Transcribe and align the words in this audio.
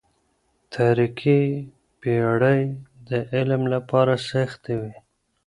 تاريکي 0.73 1.41
پېړۍ 2.01 2.61
د 3.09 3.11
علم 3.33 3.61
لپاره 3.73 4.13
سختې 4.29 4.73
وې. 4.81 4.93